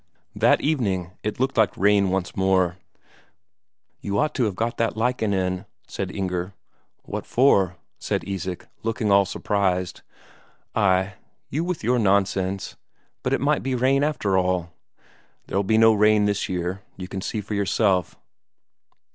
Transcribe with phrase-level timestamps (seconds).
[0.35, 2.79] That evening it looked like rain once more.
[3.99, 6.55] "You ought to have got that lichen in," said Inger.
[7.03, 10.01] "What for?" said Isak, looking all surprised.
[10.73, 11.13] "Ay,
[11.49, 12.77] you with your nonsense
[13.21, 14.73] but it might be rain after all."
[15.45, 18.15] "There'll be no rain this year, you can see for yourself."